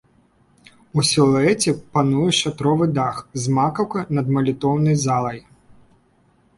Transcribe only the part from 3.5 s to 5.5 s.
макаўкай над малітоўнай залай.